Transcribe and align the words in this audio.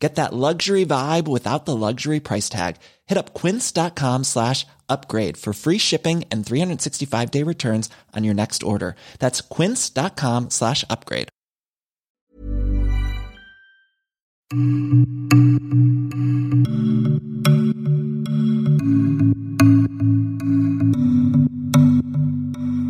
Get 0.00 0.14
that 0.14 0.32
luxury 0.32 0.86
vibe 0.86 1.28
without 1.28 1.66
the 1.66 1.76
luxury 1.76 2.20
price 2.20 2.48
tag. 2.48 2.76
Hit 3.06 3.18
up 3.18 3.34
quince.com 3.34 4.24
slash 4.24 4.66
upgrade 4.88 5.36
for 5.36 5.52
free 5.52 5.78
shipping 5.78 6.24
and 6.32 6.44
365 6.44 7.30
day 7.30 7.42
returns 7.44 7.90
on 8.16 8.24
your 8.24 8.34
next 8.34 8.62
order. 8.62 8.96
That's 9.18 9.42
quince.com 9.42 10.48
slash 10.50 10.84
upgrade. 10.88 11.28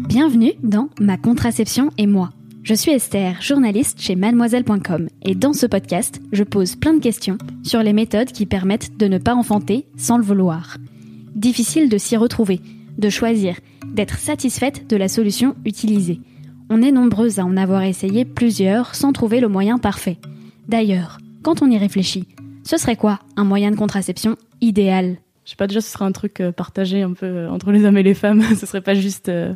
Bienvenue 0.08 0.54
dans 0.62 0.88
Ma 0.98 1.16
contraception 1.18 1.90
et 1.98 2.06
moi. 2.06 2.30
Je 2.62 2.74
suis 2.74 2.92
Esther, 2.92 3.40
journaliste 3.40 4.00
chez 4.00 4.16
mademoiselle.com 4.16 5.08
et 5.22 5.34
dans 5.34 5.54
ce 5.54 5.64
podcast, 5.64 6.20
je 6.30 6.44
pose 6.44 6.76
plein 6.76 6.92
de 6.92 7.00
questions 7.00 7.38
sur 7.64 7.82
les 7.82 7.94
méthodes 7.94 8.32
qui 8.32 8.44
permettent 8.44 8.98
de 8.98 9.06
ne 9.08 9.16
pas 9.16 9.34
enfanter 9.34 9.86
sans 9.96 10.18
le 10.18 10.22
vouloir. 10.22 10.76
Difficile 11.34 11.88
de 11.88 11.96
s'y 11.96 12.16
retrouver, 12.18 12.60
de 12.98 13.08
choisir, 13.08 13.56
d'être 13.86 14.18
satisfaite 14.18 14.88
de 14.90 14.96
la 14.96 15.08
solution 15.08 15.56
utilisée. 15.64 16.20
On 16.68 16.82
est 16.82 16.92
nombreuses 16.92 17.38
à 17.38 17.46
en 17.46 17.56
avoir 17.56 17.82
essayé 17.82 18.26
plusieurs 18.26 18.94
sans 18.94 19.12
trouver 19.12 19.40
le 19.40 19.48
moyen 19.48 19.78
parfait. 19.78 20.18
D'ailleurs, 20.68 21.18
quand 21.42 21.62
on 21.62 21.70
y 21.70 21.78
réfléchit, 21.78 22.28
ce 22.62 22.76
serait 22.76 22.96
quoi 22.96 23.20
un 23.36 23.44
moyen 23.44 23.70
de 23.70 23.76
contraception 23.76 24.36
idéal? 24.60 25.16
Je 25.46 25.50
sais 25.50 25.56
pas, 25.56 25.66
déjà 25.66 25.80
ce 25.80 25.90
serait 25.90 26.04
un 26.04 26.12
truc 26.12 26.40
euh, 26.40 26.52
partagé 26.52 27.02
un 27.02 27.14
peu 27.14 27.26
euh, 27.26 27.50
entre 27.50 27.72
les 27.72 27.86
hommes 27.86 27.96
et 27.96 28.02
les 28.02 28.14
femmes, 28.14 28.42
ce 28.54 28.66
serait 28.66 28.82
pas 28.82 28.94
juste 28.94 29.30
euh, 29.30 29.54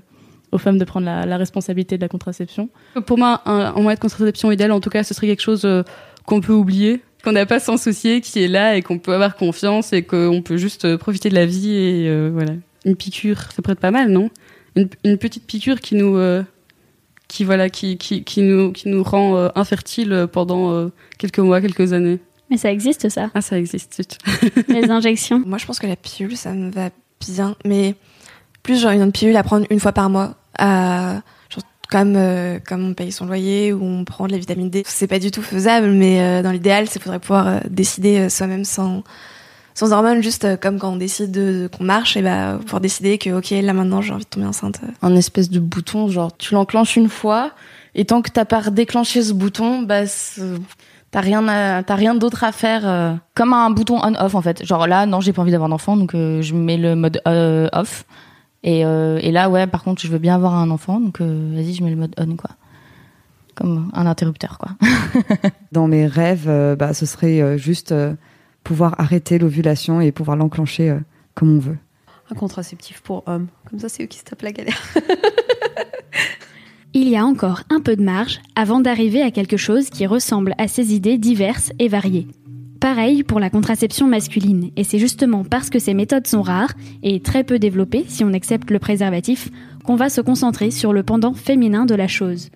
aux 0.54 0.58
femmes 0.58 0.78
de 0.78 0.84
prendre 0.84 1.04
la, 1.06 1.26
la 1.26 1.36
responsabilité 1.36 1.96
de 1.96 2.02
la 2.02 2.08
contraception. 2.08 2.68
Pour 3.06 3.18
moi, 3.18 3.42
un, 3.44 3.74
un 3.76 3.80
moyen 3.82 3.96
de 3.96 4.00
contraception 4.00 4.50
idéal, 4.52 4.72
en 4.72 4.80
tout 4.80 4.90
cas, 4.90 5.02
ce 5.04 5.12
serait 5.12 5.26
quelque 5.26 5.42
chose 5.42 5.64
euh, 5.64 5.82
qu'on 6.26 6.40
peut 6.40 6.52
oublier, 6.54 7.02
qu'on 7.22 7.32
n'a 7.32 7.44
pas 7.46 7.60
sans 7.60 7.76
soucier, 7.76 8.20
qui 8.20 8.42
est 8.42 8.48
là 8.48 8.76
et 8.76 8.82
qu'on 8.82 8.98
peut 8.98 9.12
avoir 9.12 9.36
confiance 9.36 9.92
et 9.92 10.02
qu'on 10.02 10.40
peut 10.42 10.56
juste 10.56 10.84
euh, 10.86 10.96
profiter 10.96 11.28
de 11.28 11.34
la 11.34 11.44
vie 11.46 11.70
et 11.74 12.08
euh, 12.08 12.30
voilà. 12.32 12.52
Une 12.86 12.96
piqûre, 12.96 13.40
ça 13.52 13.62
pourrait 13.62 13.72
être 13.72 13.80
pas 13.80 13.90
mal, 13.90 14.10
non? 14.10 14.30
Une, 14.76 14.88
une 15.04 15.18
petite 15.18 15.46
piqûre 15.46 15.80
qui 15.80 15.94
nous, 15.94 16.16
euh, 16.16 16.42
qui 17.28 17.44
voilà, 17.44 17.68
qui, 17.70 17.96
qui, 17.98 18.24
qui 18.24 18.42
nous, 18.42 18.72
qui 18.72 18.88
nous 18.88 19.02
rend 19.02 19.36
euh, 19.36 19.48
infertiles 19.54 20.26
pendant 20.30 20.72
euh, 20.72 20.88
quelques 21.18 21.38
mois, 21.38 21.60
quelques 21.60 21.92
années. 21.92 22.18
Mais 22.50 22.58
ça 22.58 22.70
existe 22.70 23.08
ça, 23.08 23.30
Ah, 23.34 23.40
ça 23.40 23.58
existe. 23.58 23.94
zut. 23.96 24.18
les 24.68 24.90
injections? 24.90 25.42
Moi, 25.46 25.56
je 25.58 25.64
pense 25.66 25.78
que 25.78 25.86
la 25.86 25.96
pilule, 25.96 26.36
ça 26.36 26.52
me 26.52 26.70
va 26.70 26.90
bien. 27.26 27.56
Mais 27.64 27.94
plus 28.62 28.80
genre 28.80 28.92
une 28.92 29.12
pilule 29.12 29.36
à 29.36 29.42
prendre 29.42 29.66
une 29.70 29.80
fois 29.80 29.92
par 29.92 30.10
mois, 30.10 30.34
à, 30.58 31.20
comme, 31.90 32.14
euh, 32.16 32.58
comme 32.66 32.88
on 32.88 32.94
paye 32.94 33.12
son 33.12 33.26
loyer 33.26 33.72
ou 33.72 33.84
on 33.84 34.04
prend 34.04 34.26
de 34.26 34.32
la 34.32 34.38
vitamine 34.38 34.70
D. 34.70 34.82
C'est 34.86 35.06
pas 35.06 35.18
du 35.18 35.30
tout 35.30 35.42
faisable, 35.42 35.88
mais 35.90 36.20
euh, 36.20 36.42
dans 36.42 36.50
l'idéal, 36.50 36.86
c'est 36.88 37.00
faudrait 37.00 37.20
pouvoir 37.20 37.46
euh, 37.46 37.58
décider 37.68 38.18
euh, 38.18 38.28
soi-même 38.28 38.64
sans, 38.64 39.04
sans 39.74 39.92
hormones, 39.92 40.22
juste 40.22 40.44
euh, 40.44 40.56
comme 40.56 40.78
quand 40.78 40.92
on 40.92 40.96
décide 40.96 41.30
de, 41.30 41.62
de- 41.62 41.68
qu'on 41.68 41.84
marche, 41.84 42.16
et 42.16 42.22
bah, 42.22 42.58
pouvoir 42.62 42.80
décider 42.80 43.18
que, 43.18 43.30
ok, 43.30 43.50
là 43.50 43.72
maintenant, 43.74 44.00
j'ai 44.00 44.12
envie 44.12 44.24
de 44.24 44.28
tomber 44.28 44.46
enceinte. 44.46 44.80
un 45.02 45.14
espèce 45.14 45.50
de 45.50 45.60
bouton, 45.60 46.08
genre 46.08 46.36
tu 46.36 46.54
l'enclenches 46.54 46.96
une 46.96 47.08
fois 47.10 47.52
et 47.94 48.04
tant 48.06 48.22
que 48.22 48.30
t'as 48.30 48.44
pas 48.46 48.62
déclenché 48.70 49.22
ce 49.22 49.32
bouton, 49.32 49.82
bah 49.82 50.02
t'as 51.12 51.20
rien, 51.20 51.46
à- 51.46 51.82
rien 51.94 52.14
d'autre 52.16 52.42
à 52.42 52.50
faire. 52.50 52.80
euh. 52.88 53.14
Comme 53.36 53.52
un 53.52 53.70
bouton 53.70 54.00
on/off 54.02 54.34
en 54.34 54.42
fait. 54.42 54.64
Genre 54.64 54.88
là, 54.88 55.06
non, 55.06 55.20
j'ai 55.20 55.32
pas 55.32 55.42
envie 55.42 55.52
d'avoir 55.52 55.68
d'enfant, 55.70 55.96
donc 55.96 56.12
euh, 56.14 56.42
je 56.42 56.54
mets 56.54 56.76
le 56.78 56.96
mode 56.96 57.20
euh, 57.28 57.68
off. 57.72 58.04
Et, 58.64 58.84
euh, 58.86 59.18
et 59.22 59.30
là, 59.30 59.50
ouais, 59.50 59.66
par 59.66 59.84
contre, 59.84 60.00
je 60.00 60.08
veux 60.08 60.18
bien 60.18 60.34
avoir 60.34 60.54
un 60.54 60.70
enfant, 60.70 60.98
donc 60.98 61.20
euh, 61.20 61.52
vas-y, 61.54 61.74
je 61.74 61.84
mets 61.84 61.90
le 61.90 61.96
mode 61.96 62.14
on 62.18 62.34
quoi. 62.34 62.50
Comme 63.54 63.90
un 63.92 64.06
interrupteur 64.06 64.58
quoi. 64.58 64.70
Dans 65.72 65.86
mes 65.86 66.06
rêves, 66.06 66.48
euh, 66.48 66.74
bah, 66.74 66.94
ce 66.94 67.06
serait 67.06 67.40
euh, 67.40 67.58
juste 67.58 67.92
euh, 67.92 68.14
pouvoir 68.64 68.98
arrêter 68.98 69.38
l'ovulation 69.38 70.00
et 70.00 70.12
pouvoir 70.12 70.38
l'enclencher 70.38 70.90
euh, 70.90 70.98
comme 71.34 71.54
on 71.54 71.58
veut. 71.58 71.76
Un 72.30 72.34
contraceptif 72.34 73.02
pour 73.02 73.22
hommes. 73.26 73.48
Comme 73.68 73.78
ça, 73.78 73.90
c'est 73.90 74.02
eux 74.02 74.06
qui 74.06 74.18
se 74.18 74.24
tapent 74.24 74.42
la 74.42 74.52
galère. 74.52 74.80
Il 76.94 77.08
y 77.08 77.16
a 77.16 77.24
encore 77.24 77.64
un 77.70 77.80
peu 77.80 77.96
de 77.96 78.02
marge 78.02 78.40
avant 78.56 78.80
d'arriver 78.80 79.20
à 79.20 79.30
quelque 79.30 79.58
chose 79.58 79.90
qui 79.90 80.06
ressemble 80.06 80.54
à 80.56 80.68
ces 80.68 80.94
idées 80.94 81.18
diverses 81.18 81.70
et 81.78 81.88
variées. 81.88 82.28
Pareil 82.84 83.22
pour 83.22 83.40
la 83.40 83.48
contraception 83.48 84.06
masculine, 84.06 84.68
et 84.76 84.84
c'est 84.84 84.98
justement 84.98 85.42
parce 85.42 85.70
que 85.70 85.78
ces 85.78 85.94
méthodes 85.94 86.26
sont 86.26 86.42
rares 86.42 86.74
et 87.02 87.18
très 87.18 87.42
peu 87.42 87.58
développées 87.58 88.04
si 88.08 88.24
on 88.24 88.34
accepte 88.34 88.70
le 88.70 88.78
préservatif 88.78 89.48
qu'on 89.84 89.96
va 89.96 90.10
se 90.10 90.20
concentrer 90.20 90.70
sur 90.70 90.92
le 90.92 91.02
pendant 91.02 91.32
féminin 91.32 91.86
de 91.86 91.94
la 91.94 92.08
chose. 92.08 92.50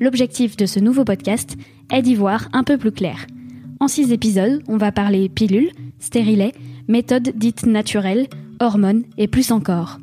L'objectif 0.00 0.56
de 0.56 0.64
ce 0.64 0.80
nouveau 0.80 1.04
podcast 1.04 1.58
est 1.92 2.00
d'y 2.00 2.14
voir 2.14 2.48
un 2.54 2.64
peu 2.64 2.78
plus 2.78 2.92
clair. 2.92 3.26
En 3.78 3.86
six 3.86 4.10
épisodes, 4.10 4.62
on 4.68 4.78
va 4.78 4.90
parler 4.90 5.28
pilules, 5.28 5.72
stérilets, 5.98 6.54
méthodes 6.88 7.32
dites 7.36 7.66
naturelles, 7.66 8.28
hormones 8.60 9.02
et 9.18 9.28
plus 9.28 9.50
encore. 9.50 9.98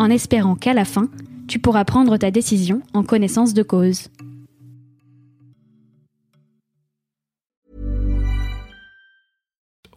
En 0.00 0.10
espérant 0.10 0.56
qu'à 0.56 0.74
la 0.74 0.84
fin, 0.84 1.08
tu 1.46 1.60
pourras 1.60 1.84
prendre 1.84 2.16
ta 2.16 2.32
décision 2.32 2.82
en 2.94 3.04
connaissance 3.04 3.54
de 3.54 3.62
cause. 3.62 4.08